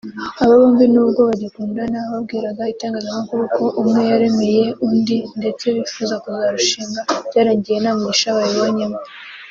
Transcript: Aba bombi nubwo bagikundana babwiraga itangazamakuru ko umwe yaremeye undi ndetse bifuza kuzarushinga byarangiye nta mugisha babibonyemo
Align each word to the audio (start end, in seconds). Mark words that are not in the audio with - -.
Aba 0.41 0.53
bombi 0.61 0.85
nubwo 0.93 1.21
bagikundana 1.29 1.99
babwiraga 2.11 2.63
itangazamakuru 2.73 3.43
ko 3.55 3.65
umwe 3.81 4.01
yaremeye 4.11 4.65
undi 4.85 5.17
ndetse 5.39 5.65
bifuza 5.75 6.15
kuzarushinga 6.23 7.01
byarangiye 7.29 7.77
nta 7.79 7.91
mugisha 7.99 8.37
babibonyemo 8.37 8.99